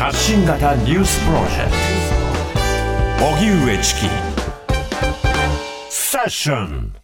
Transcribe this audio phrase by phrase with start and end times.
[0.00, 1.70] 発信型ニュースプロジェク
[3.18, 3.26] ト。
[3.26, 4.00] 荻上チキ。
[5.90, 6.94] セッション。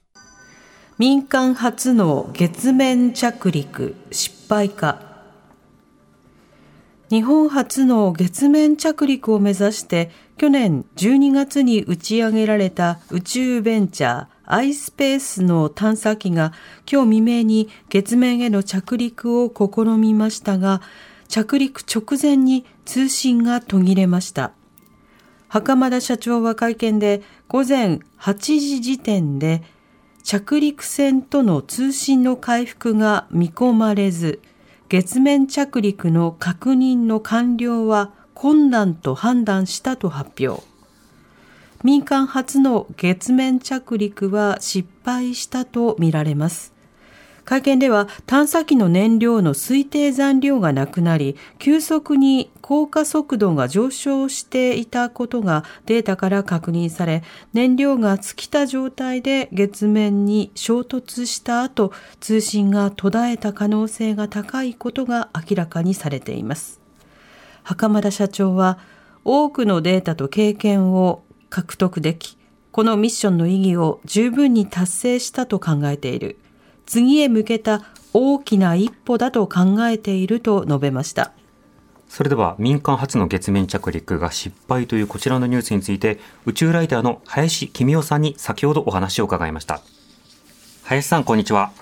[0.96, 5.02] 民間初の月面着陸失敗か。
[7.10, 16.54] 日本初の月面着陸を目指して去年12月に打ち上げられた宇宙ベンチャー iSpace の探査機が
[16.90, 20.80] 今日未明に月面への着陸を試みましたが
[21.28, 24.52] 着陸直前に通信が途切れました
[25.48, 29.62] 袴田社長は会見で午前8時時点で
[30.22, 34.40] 着陸船との通信の回復が見込まれず
[34.88, 40.62] 月面着陸の確認の完了は困難と判断したと発表。
[41.82, 46.72] 民間初の月面着陸は失敗したとみられます。
[47.46, 66.80] 会見では探査機の燃料の推定残量がなくなり、急速に降下速度が上昇していたことがデータから確認され、燃料が尽きた状態で月面に衝突した後、通信が途絶えた可能性が高いことが明らかにされています。
[67.62, 68.78] 袴田社長は、
[69.24, 72.36] 多くのデータと経験を獲得でき、
[72.72, 76.38] このミッションの意義を十分に達成したと考えている。
[76.86, 81.32] 次へ向けた大きな一歩だと考えていると述べました。
[82.08, 89.80] それでは民間初の月面着陸が失敗というこちらのニュースについて宇宙ライターの林公夫さんに先ほどお話を伺いました。
[90.84, 91.72] 林さんこんにちは。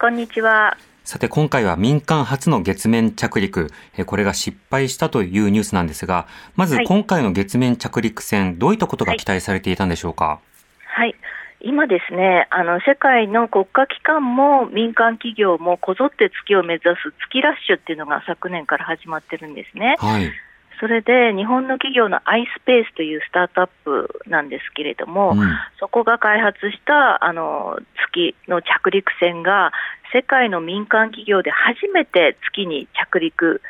[0.00, 0.76] こんにちは。
[1.04, 3.70] さて今回は民間初の月面着陸
[4.06, 10.40] これが失敗したというニュースなんですがまず今回の月面着陸船どういったことが期待されていたんでしょうか？
[10.84, 11.14] はい、はい
[11.62, 19.96] 今ですね、あの世界の国家機関も民間企業もこぞって月を目指す月ラッシュっていうのが昨年から始まってるんですね。
[19.98, 20.32] はい、
[20.80, 27.78] それで日本の企業の iSpace というスタートアップなんですけれども、うん、そこが開発したあの
[28.08, 29.72] 月の着陸船が
[30.14, 33.60] 世界の民間企業で初めて月に着陸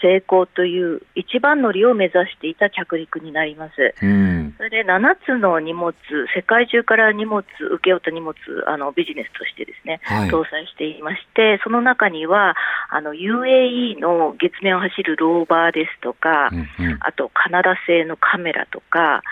[0.00, 3.94] 成功という一番乗りを目指していた着陸になります。
[4.02, 5.94] うん、それで7つの荷物、
[6.34, 8.34] 世界中から荷物、請け負った荷物、
[8.66, 12.56] あのビジネスとしてですね、はい、搭載していまして、その中には
[12.90, 19.22] あの UAE の月面を走るローバーですとか、うんうん、あとカナダ製のカメラとか、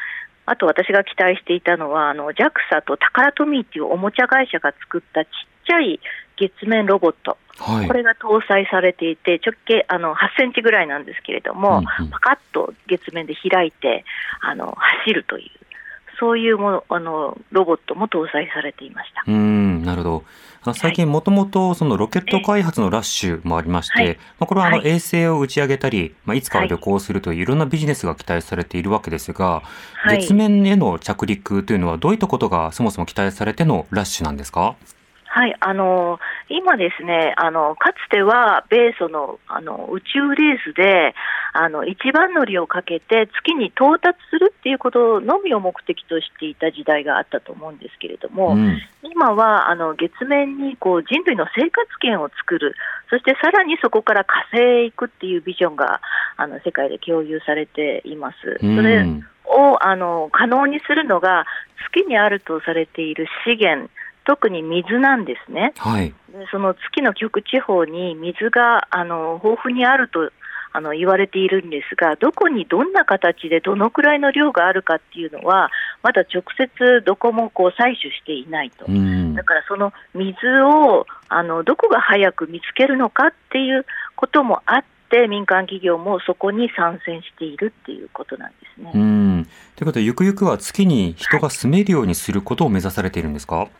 [0.46, 5.30] あと私が期待していたのは、あの JAXA とタカラトミーっていうおもちゃ会社が作ったちっ
[5.66, 6.00] ちゃい
[6.36, 14.04] 月面ロボット、はい、これが搭載されていて、直径あの8センチぐらいなんですけれども、うんうん、パカッと月面で開いて
[14.40, 15.50] あの走るという、
[16.18, 19.24] そういうものあのロボットも搭載されていました。
[19.26, 20.24] うんなるほ
[20.64, 29.62] ど、最近、もともとそのロケット開発のラッシュもありまして、はい、まあ、これはあの衛星を打ち上げたり、まあ、いつかは旅行するといういろんなビジネスが期待されているわけですが、
[29.94, 34.76] はい、月面への着陸というのは、どういったことがそもそも期待されてのラッシュなんですか？
[35.36, 41.14] はい、あの今ですね、あのかつては米ソのあの宇宙レースで
[41.52, 52.74] あの一番乗りをかけて月に到達するっていうことのみを目的としていた時代があったと思うんですけれども、うん、今はあの月面にこう人類の生活圏を作る、
[53.10, 56.00] そしてさらにそこから火星へ行くっていうビジョンが
[56.38, 58.36] あの世界で共有されています。
[58.58, 59.04] それ
[59.44, 61.44] をあの可能にするのが
[61.92, 63.90] 月にあるとされている資源
[64.26, 66.12] 特に水なんですね、はい、
[66.50, 70.30] その月の極地方に水があの豊富にあると
[70.72, 75.70] あの言われているんですが、どこにどんな形でどのくらいの量があるかっていうのは、
[76.02, 88.92] まだ直接どこもこう採取していないと、だからその水をあのどこが早く見つけるのかっていうこともあって、民間企業もそこに参戦しているっていうことなんですね。
[88.94, 89.48] うん。
[89.76, 93.70] ということで、ゆくゆくは月に人が住めるようにすることを目指されているんですか、はい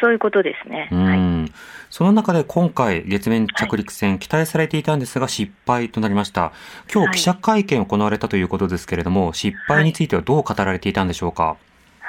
[0.00, 0.88] そういうことですね。
[0.90, 1.52] はい、
[1.90, 6.52] その中で今回、月面着陸船、期待されていたんですが、失敗となりました。
[6.92, 11.56] 今日、記者会見行われたということですけれども、失敗についてはどう語られていたんでしょうか？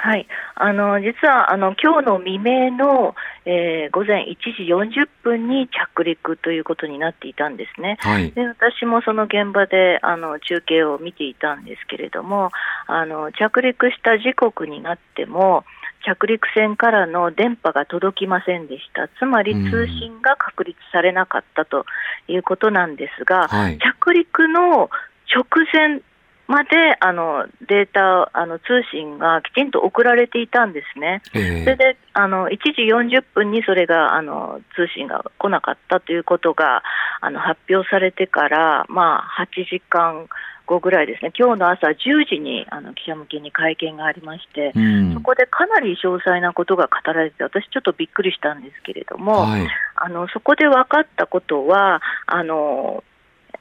[0.06, 3.16] はい、あの実はあの今日の未明の、
[3.46, 12.52] えー、午前1時40分に着陸ということになっていたんですね、はい、で私もその現場であの中継を見ていたんですけれども
[12.86, 15.66] あの着陸した時刻になっても
[16.06, 21.86] 着陸船からの電波が届きませんでした、つまり通信が確立されなかったと
[22.28, 24.90] いうことなんですが、はい、着陸の
[25.34, 26.02] 直前
[26.48, 26.70] まで
[27.00, 36.84] あのデータあの通信がきちんと送られていたんですね、えー、それであの1時40分にそれがあの通信が来なかったということが
[37.22, 40.28] あの発表されてから、まあ、8時間
[40.66, 45.14] 後ぐらいですね、今日の朝10時にあの記者向けに会見がありまして、うん。
[45.14, 49.68] そこでかなり詳細なことが語られて、私、ちょっとびっくりしたんですけれども、はい。
[49.96, 53.04] あのそこで分かったことは、あの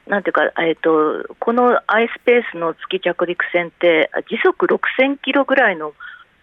[0.07, 5.93] なんていうか、えっと、この iSpace の月着陸船って、時速6000キロぐらいの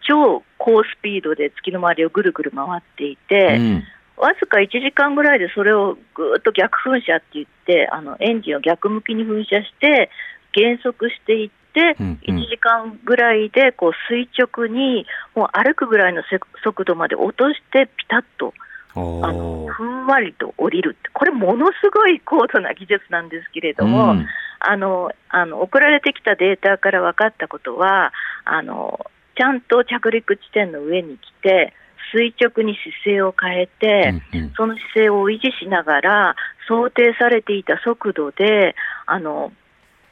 [0.07, 3.85] 超高スピードで月の周りをぐるぐる回っていて、うん。
[4.17, 10.11] わずか1時間ぐらいでそれをぐーっと逆噴射って言って、あのエンジンを逆向きに噴射して、
[10.53, 12.37] 減速していって、うんうん。
[12.37, 18.53] 1時間ぐらいでこう垂直に、もう歩くぐらいのせ速度まで落として、ピタッとお
[18.95, 19.73] あのー。
[19.73, 24.27] ふんわりと降りるって、これ、ものすごい高度な技術なんですけれども、うん。
[24.65, 28.13] あのあの送られてきたデータから分かったことは
[28.45, 29.05] あの、
[29.37, 31.73] ちゃんと着陸地点の上に来て、
[32.15, 34.53] 垂直に姿勢を変えて、うんうん。
[34.57, 36.37] その姿勢を維持しながら、
[36.69, 38.75] 想定されていた速度で、
[39.07, 39.53] あの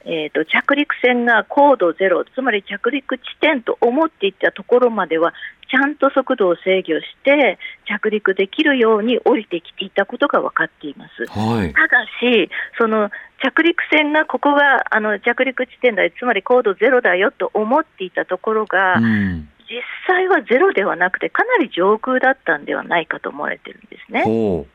[0.04, 5.34] えー、と着陸船が高度ゼロ、つまり着陸地点と思っていたところまでは、
[5.70, 11.26] ちゃんと速度を制御して、着陸できるように降りてきていたことが分かっています。
[11.26, 11.72] はい。
[11.72, 13.10] ただし、その
[13.42, 19.76] 着陸船がここがあの着陸地点だよ、つまり高度ゼロだよと思っていたところが、うん実
[20.08, 24.24] 際はゼロではなくて、かなり上空だったんではないかと思われてるんですね。
[24.24, 24.66] ほ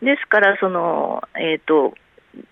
[0.00, 1.94] ですから、そのえー、と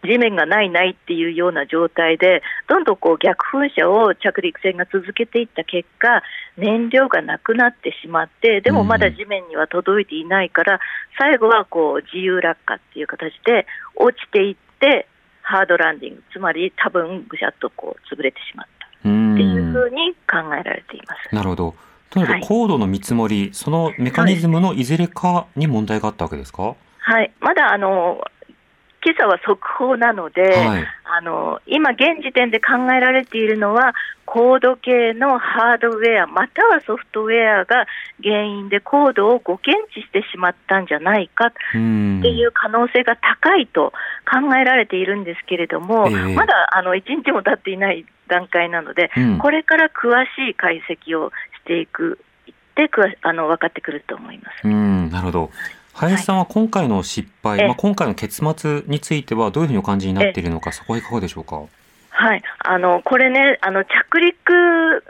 [0.03, 6.23] 地面がないないっていうような状態で、どんどんこう逆噴射を着陸船が続けていった結果、
[6.57, 10.81] 燃料がなくなってしまって、でもまだ地面には届いていないから、
[11.19, 13.67] 最後はこう自由落下っていう形で
[13.97, 15.07] 落ちていって、
[15.43, 18.87] ハードランディング、つまり多分ぐしゃっとこう潰れてしまった。
[18.87, 21.35] っていうふうに考えられています。
[21.35, 21.75] なるほど。
[22.09, 22.41] となるはい。
[22.41, 26.75] と、高度の見積もり、そのメカニズムのいずれかに問題があったわけですか？
[27.01, 28.25] はい、まだあの
[29.05, 30.85] 今朝は速報なので、はい。
[31.05, 37.87] あの今、現時点で考えられているのは、高度系のハードウェア、またはソフトウェアが
[38.23, 43.93] 原因で高度を誤検知してしまったんじゃないかうんっていう可能性が高いと
[44.25, 51.31] 考えられているんですけれども、ええまだあの1日も経っていない段階なので、うんこれから詳しい解析を
[51.63, 52.19] していく、
[52.77, 52.89] で
[53.23, 54.67] あの分かってくると思います。
[54.67, 55.51] うん、なるほど。
[55.95, 61.63] 林さんは今回の失敗、ええまあ、今回の結末についてはどういうふうにお感じになっているのか、そこはいかがでしょうか？
[62.17, 64.35] はい、あのこれねあの、着陸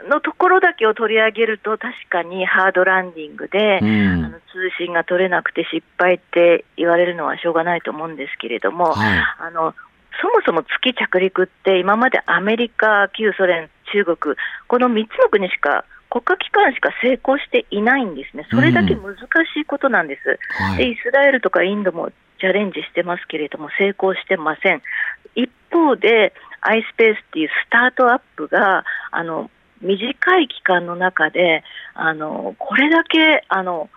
[0.09, 4.29] のところだけを取り上げると、確かにハードランディングで、うあんの。
[4.29, 4.39] 通
[4.77, 9.19] 信が取れなくて失敗って言われるのはしょうがないと思うんですけれども、はい。
[9.19, 9.75] あの
[10.21, 14.35] そもそも月着陸って、今までアメリカ、旧ソ連、中国、
[14.67, 15.83] この3つの国しか、
[16.15, 20.39] 国家機関しか成功していないんですね、それだけ難しいことなんです。
[20.63, 20.77] はい。
[20.77, 22.09] でイスラエルとかインドも
[22.39, 24.81] チャレンジしてますけれども、成功してません。
[25.35, 29.51] 一方で、iSpace っていうスタートアップが、あの
[29.81, 31.63] 短い期間の中で、
[31.93, 33.89] あのこれだけ、あの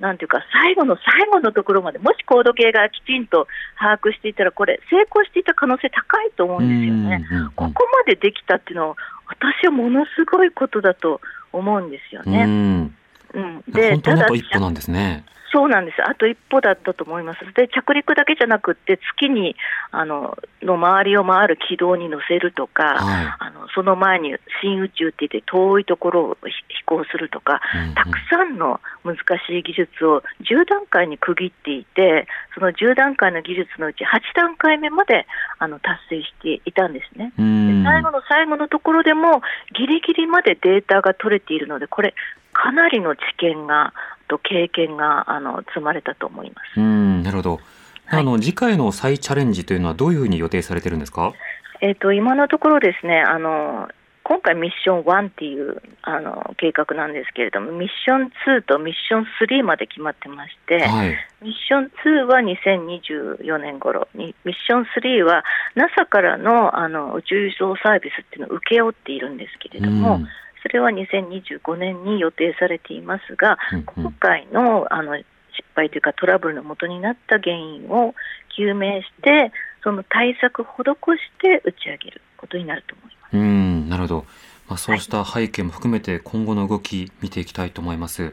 [0.00, 3.46] なんていうか、最後の最後のところまで、もし高度計がきちんと
[3.78, 7.26] 把握していたら、これ、成功していた可能性高いと思うんですよね。
[7.30, 8.96] うんうんうんここまでできたっていうのは、
[9.26, 11.20] 私はものすごいことだと
[11.52, 12.44] 思うんですようね。
[12.44, 12.94] ん。
[13.34, 15.24] うん、本当にあとただ一歩なんですね。
[15.54, 19.54] そうなんです、あと一歩だったと思います、で着陸だけじゃなくって、月に
[19.92, 27.78] あのの周りを回る軌道に乗せるとか、はあのその前に新宇宙って言って、遠いところを飛飛行するとか、い。
[27.78, 35.26] うんうんたくさんの難しい技術を10段階に区切っていて、その10段階の技術のうち8段階目まで
[35.58, 37.32] あの達成していたんですね。
[37.38, 39.42] うん最後の最後のところでも、
[39.76, 42.14] ギリギリまでデータが取れているので、これ、
[42.52, 43.92] かなりの知見が、
[44.34, 46.80] と経験があの積まれたと思います。
[46.80, 47.60] うん、なるほど。
[48.06, 51.32] はいあの次回の再チャレンジというのはどういうふうに予定されてるんですか？
[51.80, 53.88] えっと今のところですね、あの
[54.24, 61.16] 今回、ミッション1っていうあの計画なんですけれども、ミッション2とミッション3まで決まってまして、はい。
[61.42, 70.28] ミッション2は2024年頃に、ミッション3は NASA からのあの宇宙輸送サービスっていうのを請け負っているんですけれども、うん
[70.64, 75.26] それは2025年に予定されていますが、今回のあの失
[75.76, 78.14] 敗というかトラブルの元になった原因を
[78.58, 79.52] 究明して、
[79.82, 80.82] その対策を施
[81.18, 83.36] して打ち上げることになると思います。
[83.36, 84.26] うん、なるほど。
[84.66, 88.22] まあ、そうした背景も含めて今後の動き見ていきたいと思います。
[88.22, 88.32] はい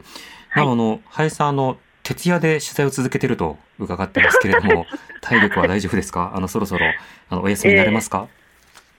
[0.56, 4.86] なおあの、林さん、あの、徹夜で取材を続けていると伺ってますけれども、
[5.20, 6.32] 体力は大丈夫ですか？
[6.34, 6.86] あの、そろそろ、
[7.30, 8.28] あの、お休みになれますか、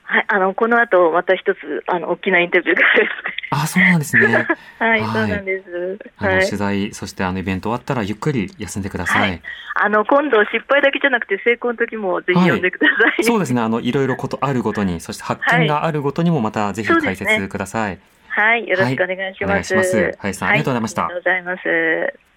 [0.05, 3.09] はい、あの、この後、また一つ、あの、大きなインタビューがある
[3.51, 4.25] あ、そうなんですね。
[4.79, 5.99] はい、はいそうなんです。
[6.17, 6.57] あの、はい取。
[6.57, 9.21] 材、そしてあの、イベント終わったらゆっくり休んでください。
[9.21, 9.41] はい
[9.75, 13.23] あの、今度、失敗だけじゃなくて、成功の時もぜひ呼んでください。
[13.23, 13.61] そうですね。
[13.61, 17.97] あの、いろいろことあるごとに、そして発見があるごとにもまたぜひ解説ください。
[18.29, 19.45] はい、よろしくお願いします。
[19.45, 22.32] はいお願いします林さんありがとうございましたありがとうございます。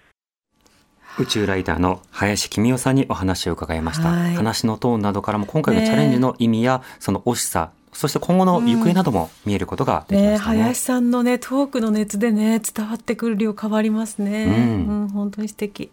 [1.19, 4.09] 宇宙ライダーの林公夫さんにお話を伺いました。
[4.09, 10.57] はい話のトーンなどからも今回のチャレンジの意味や、その惜しさ、そして今後の行方なども見えることができまねしたね。
[10.59, 14.45] 林さんのねトークの熱でね伝わってくる量変わりますね。
[14.45, 15.89] うんうん、本当に素敵。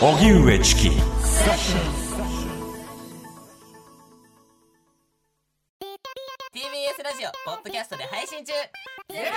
[0.00, 1.02] 荻上チキ TBS
[7.02, 8.68] ラジオポッドキャストで配信中ゼロ
[9.12, 9.34] プリラジ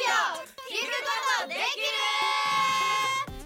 [0.00, 2.33] オ聞くことできる